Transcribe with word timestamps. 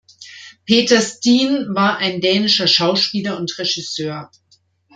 Peter 0.65 0.99
Steen 0.99 1.75
war 1.75 1.97
ein 1.99 2.21
dänischer 2.21 2.65
Schauspieler 2.65 3.37
und 3.37 3.55
Regisseur. 3.59 4.31